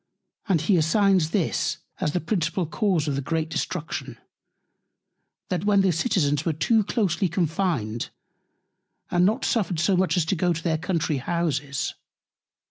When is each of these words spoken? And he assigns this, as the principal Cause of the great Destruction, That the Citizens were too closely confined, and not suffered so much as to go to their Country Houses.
And 0.49 0.61
he 0.61 0.77
assigns 0.77 1.29
this, 1.29 1.77
as 1.99 2.13
the 2.13 2.19
principal 2.19 2.65
Cause 2.65 3.07
of 3.07 3.13
the 3.15 3.21
great 3.21 3.49
Destruction, 3.51 4.17
That 5.49 5.63
the 5.63 5.91
Citizens 5.91 6.43
were 6.43 6.53
too 6.53 6.83
closely 6.83 7.29
confined, 7.29 8.09
and 9.11 9.27
not 9.27 9.45
suffered 9.45 9.79
so 9.79 9.95
much 9.95 10.17
as 10.17 10.25
to 10.25 10.35
go 10.35 10.53
to 10.53 10.63
their 10.63 10.79
Country 10.79 11.17
Houses. 11.17 11.93